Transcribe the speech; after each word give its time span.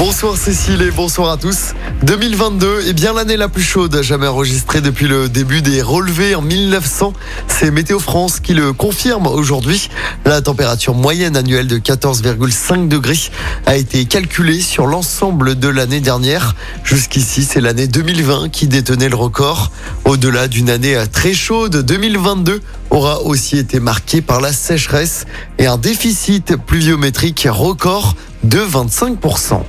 Bonsoir 0.00 0.34
Cécile 0.34 0.80
et 0.80 0.90
bonsoir 0.90 1.30
à 1.30 1.36
tous. 1.36 1.74
2022 2.04 2.88
est 2.88 2.94
bien 2.94 3.12
l'année 3.12 3.36
la 3.36 3.50
plus 3.50 3.62
chaude 3.62 4.00
jamais 4.00 4.26
enregistrée 4.26 4.80
depuis 4.80 5.06
le 5.06 5.28
début 5.28 5.60
des 5.60 5.82
relevés 5.82 6.34
en 6.34 6.40
1900. 6.40 7.12
C'est 7.48 7.70
Météo 7.70 7.98
France 7.98 8.40
qui 8.40 8.54
le 8.54 8.72
confirme 8.72 9.26
aujourd'hui. 9.26 9.90
La 10.24 10.40
température 10.40 10.94
moyenne 10.94 11.36
annuelle 11.36 11.66
de 11.66 11.76
14,5 11.76 12.88
degrés 12.88 13.18
a 13.66 13.76
été 13.76 14.06
calculée 14.06 14.62
sur 14.62 14.86
l'ensemble 14.86 15.58
de 15.58 15.68
l'année 15.68 16.00
dernière. 16.00 16.56
Jusqu'ici, 16.82 17.44
c'est 17.44 17.60
l'année 17.60 17.86
2020 17.86 18.48
qui 18.48 18.68
détenait 18.68 19.10
le 19.10 19.16
record. 19.16 19.70
Au-delà 20.06 20.48
d'une 20.48 20.70
année 20.70 20.96
très 21.12 21.34
chaude, 21.34 21.76
2022 21.76 22.62
aura 22.88 23.20
aussi 23.20 23.58
été 23.58 23.80
marquée 23.80 24.22
par 24.22 24.40
la 24.40 24.54
sécheresse 24.54 25.26
et 25.58 25.66
un 25.66 25.76
déficit 25.76 26.56
pluviométrique 26.56 27.46
record 27.50 28.16
de 28.44 28.60
25%. 28.60 29.62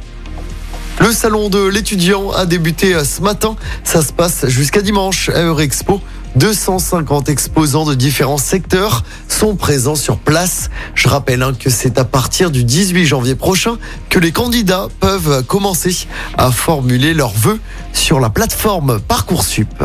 Le 1.02 1.12
salon 1.12 1.50
de 1.50 1.66
l'étudiant 1.66 2.30
a 2.30 2.46
débuté 2.46 2.96
ce 3.04 3.24
matin. 3.24 3.56
Ça 3.84 4.04
se 4.04 4.14
passe 4.14 4.48
jusqu'à 4.50 4.84
dimanche 4.84 5.30
à 5.30 5.42
Eurexpo. 5.42 6.00
250 6.36 7.28
exposants 7.28 7.86
de 7.86 7.96
différents 7.96 8.38
secteurs 8.38 9.04
sont 9.28 9.56
présents 9.56 9.96
sur 9.96 10.20
place. 10.20 10.70
Je 10.94 11.08
rappelle 11.08 11.42
hein, 11.42 11.54
que 11.60 11.72
c'est 11.72 11.98
à 11.98 12.06
partir 12.06 12.52
du 12.52 12.64
18 12.64 13.08
janvier 13.08 13.34
prochain 13.34 13.80
que 14.12 14.20
les 14.20 14.32
candidats 14.32 14.90
peuvent 15.00 15.44
commencer 15.46 16.06
à 16.38 16.52
formuler 16.52 17.16
leurs 17.16 17.34
vœux 17.34 17.60
sur 17.94 18.20
la 18.20 18.30
plateforme 18.30 19.00
Parcoursup. 19.00 19.84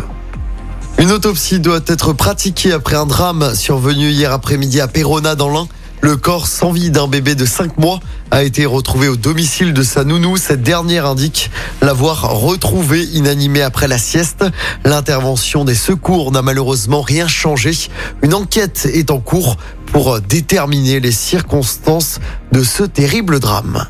Une 0.99 1.13
autopsie 1.13 1.61
doit 1.61 1.81
être 1.87 2.13
pratiquée 2.13 2.73
après 2.73 2.97
un 2.97 3.07
drame 3.07 3.55
survenu 3.55 4.11
hier 4.11 4.33
après-midi 4.33 4.83
à 4.83 4.89
Perona 4.89 5.35
dans 5.35 5.49
l'Ain. 5.49 5.67
Le 6.07 6.17
corps 6.17 6.47
sans 6.47 6.71
vie 6.71 6.93
d'un 6.93 7.09
bébé 7.09 7.35
de 7.35 7.45
5 7.45 7.79
mois 7.79 7.99
a 8.31 8.45
été 8.45 8.65
retrouvé 8.65 9.09
au 9.09 9.17
domicile 9.17 9.75
de 9.75 9.83
sa 9.83 10.05
nounou. 10.05 10.37
Cette 10.37 10.63
dernière 10.63 11.05
indique 11.05 11.51
l'avoir 11.83 12.31
retrouvé 12.31 13.03
inanimé 13.03 13.61
après 13.61 13.89
la 13.89 13.99
sieste. 13.99 14.45
L'intervention 14.85 15.65
des 15.65 15.75
secours 15.75 16.31
n'a 16.31 16.43
malheureusement 16.43 17.03
rien 17.03 17.27
changé. 17.27 17.73
Une 18.23 18.35
enquête 18.35 18.89
est 18.95 19.11
en 19.11 19.19
cours 19.19 19.57
pour 19.87 20.21
déterminer 20.21 21.01
les 21.01 21.11
circonstances 21.11 22.21
de 22.53 22.63
ce 22.63 22.85
terrible 22.85 23.41
drame. 23.41 23.89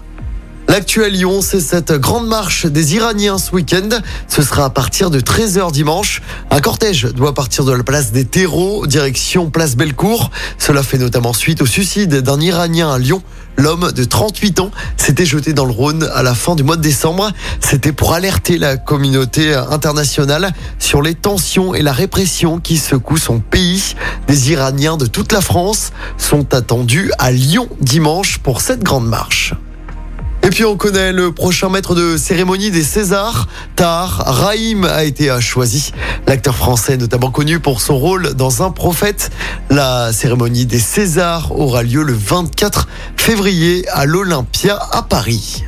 L'actuel 0.68 1.12
Lyon, 1.12 1.42
c'est 1.42 1.60
cette 1.60 1.92
grande 1.92 2.26
marche 2.26 2.66
des 2.66 2.96
Iraniens 2.96 3.38
ce 3.38 3.52
week-end. 3.52 3.88
Ce 4.26 4.42
sera 4.42 4.64
à 4.64 4.70
partir 4.70 5.10
de 5.10 5.20
13h 5.20 5.70
dimanche. 5.70 6.22
Un 6.50 6.60
cortège 6.60 7.04
doit 7.04 7.34
partir 7.34 7.64
de 7.64 7.72
la 7.72 7.84
place 7.84 8.10
des 8.10 8.24
terreaux, 8.24 8.86
direction 8.86 9.48
place 9.48 9.76
Bellecour. 9.76 10.30
Cela 10.58 10.82
fait 10.82 10.98
notamment 10.98 11.32
suite 11.32 11.62
au 11.62 11.66
suicide 11.66 12.16
d'un 12.16 12.40
Iranien 12.40 12.92
à 12.92 12.98
Lyon. 12.98 13.22
L'homme 13.56 13.92
de 13.92 14.04
38 14.04 14.58
ans 14.58 14.70
s'était 14.96 15.24
jeté 15.24 15.52
dans 15.52 15.64
le 15.64 15.72
Rhône 15.72 16.10
à 16.12 16.24
la 16.24 16.34
fin 16.34 16.56
du 16.56 16.64
mois 16.64 16.76
de 16.76 16.82
décembre. 16.82 17.30
C'était 17.60 17.92
pour 17.92 18.12
alerter 18.12 18.58
la 18.58 18.76
communauté 18.76 19.54
internationale 19.54 20.52
sur 20.80 21.00
les 21.00 21.14
tensions 21.14 21.74
et 21.74 21.80
la 21.80 21.92
répression 21.92 22.58
qui 22.58 22.76
secouent 22.76 23.18
son 23.18 23.38
pays. 23.38 23.94
Des 24.26 24.50
Iraniens 24.50 24.96
de 24.96 25.06
toute 25.06 25.32
la 25.32 25.40
France 25.40 25.92
sont 26.18 26.52
attendus 26.52 27.12
à 27.18 27.30
Lyon 27.30 27.68
dimanche 27.80 28.38
pour 28.38 28.60
cette 28.60 28.82
grande 28.82 29.06
marche. 29.06 29.54
Puis 30.56 30.64
on 30.64 30.78
connaît 30.78 31.12
le 31.12 31.32
prochain 31.32 31.68
maître 31.68 31.94
de 31.94 32.16
cérémonie 32.16 32.70
des 32.70 32.82
Césars. 32.82 33.46
Tahar 33.74 34.22
Rahim 34.24 34.86
a 34.86 35.04
été 35.04 35.38
choisi. 35.38 35.92
L'acteur 36.26 36.56
français 36.56 36.96
notamment 36.96 37.30
connu 37.30 37.60
pour 37.60 37.82
son 37.82 37.98
rôle 37.98 38.32
dans 38.32 38.62
Un 38.62 38.70
prophète. 38.70 39.30
La 39.68 40.14
cérémonie 40.14 40.64
des 40.64 40.78
Césars 40.78 41.52
aura 41.52 41.82
lieu 41.82 42.02
le 42.02 42.14
24 42.14 42.88
février 43.18 43.86
à 43.90 44.06
l'Olympia 44.06 44.78
à 44.92 45.02
Paris. 45.02 45.66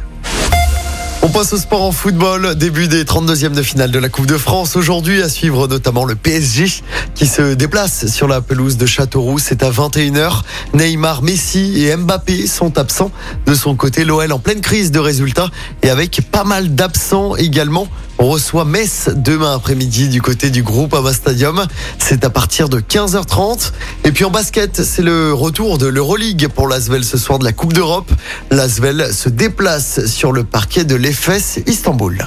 Passe 1.39 1.53
au 1.53 1.58
sport 1.58 1.83
en 1.83 1.92
football. 1.92 2.56
Début 2.56 2.89
des 2.89 3.05
32e 3.05 3.53
de 3.53 3.62
finale 3.62 3.92
de 3.92 4.00
la 4.00 4.08
Coupe 4.08 4.27
de 4.27 4.36
France. 4.36 4.75
Aujourd'hui, 4.75 5.22
à 5.22 5.28
suivre 5.28 5.69
notamment 5.69 6.04
le 6.04 6.16
PSG 6.16 6.82
qui 7.15 7.28
se 7.28 7.54
déplace 7.54 8.09
sur 8.09 8.26
la 8.26 8.41
pelouse 8.41 8.76
de 8.76 8.87
Châteauroux. 8.87 9.38
C'est 9.38 9.62
à 9.62 9.71
21h. 9.71 10.43
Neymar, 10.75 11.22
Messi 11.22 11.87
et 11.87 11.94
Mbappé 11.94 12.48
sont 12.48 12.77
absents. 12.77 13.12
De 13.47 13.54
son 13.54 13.77
côté, 13.77 14.04
l'OL 14.04 14.32
en 14.32 14.41
pleine 14.41 14.60
crise 14.60 14.91
de 14.91 14.98
résultats 14.98 15.48
et 15.84 15.91
avec 15.91 16.22
pas 16.32 16.43
mal 16.43 16.75
d'absents 16.75 17.37
également. 17.37 17.87
On 18.20 18.28
reçoit 18.28 18.64
Metz 18.64 19.10
demain 19.14 19.54
après-midi 19.54 20.08
du 20.08 20.20
côté 20.20 20.50
du 20.50 20.64
groupe 20.64 20.92
Ava 20.92 21.12
Stadium. 21.12 21.66
C'est 21.98 22.24
à 22.24 22.30
partir 22.30 22.68
de 22.68 22.80
15h30. 22.80 23.72
Et 24.04 24.10
puis 24.10 24.24
en 24.24 24.30
basket, 24.30 24.82
c'est 24.82 25.02
le 25.02 25.32
retour 25.32 25.78
de 25.78 25.86
l'Euroleague 25.86 26.48
pour 26.48 26.66
l'Asvel 26.66 27.04
ce 27.04 27.16
soir 27.16 27.38
de 27.38 27.44
la 27.44 27.52
Coupe 27.52 27.72
d'Europe. 27.72 28.10
L'Asvel 28.50 29.14
se 29.14 29.28
déplace 29.28 30.06
sur 30.06 30.32
le 30.32 30.42
parquet 30.42 30.84
de 30.84 30.96
l'EFS 30.96 31.60
Istanbul. 31.66 32.26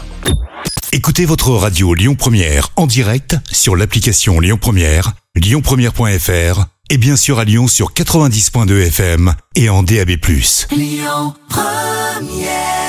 Écoutez 0.93 1.25
votre 1.25 1.51
radio 1.51 1.93
Lyon 1.93 2.15
Première 2.15 2.69
en 2.77 2.87
direct 2.87 3.35
sur 3.51 3.75
l'application 3.75 4.39
Lyon 4.39 4.57
Première, 4.59 5.13
lyonpremière.fr 5.35 6.65
et 6.89 6.97
bien 6.97 7.15
sûr 7.17 7.39
à 7.39 7.43
Lyon 7.43 7.67
sur 7.67 7.93
90.2 7.93 8.87
FM 8.87 9.33
et 9.55 9.69
en 9.69 9.83
DAB+. 9.83 10.11
Lyon 10.71 11.33
Première 11.49 12.80